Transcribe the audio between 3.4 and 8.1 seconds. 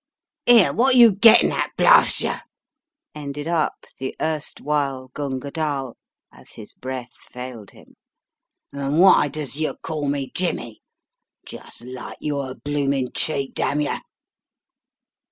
up the erstwhile Gunga Dall as his breath failed him.